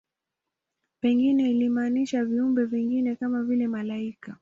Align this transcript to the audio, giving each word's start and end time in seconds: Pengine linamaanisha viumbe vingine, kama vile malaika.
Pengine 1.01 1.43
linamaanisha 1.53 2.25
viumbe 2.25 2.65
vingine, 2.65 3.15
kama 3.15 3.43
vile 3.43 3.67
malaika. 3.67 4.37